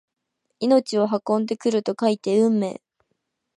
[0.59, 2.81] 命を運んでくると書いて運命！